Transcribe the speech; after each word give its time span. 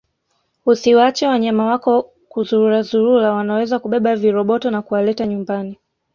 Usiwaache 0.65 1.27
wanyama 1.27 1.65
wako 1.65 2.11
kuzururazurura 2.29 3.33
wanaweza 3.33 3.79
kubeba 3.79 4.15
viroboto 4.15 4.71
na 4.71 4.81
kuwaleta 4.81 5.27
nyumbani 5.27 5.77